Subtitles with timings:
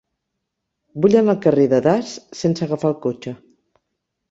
[1.03, 3.37] Vull anar al carrer de Das sense agafar el cotxe.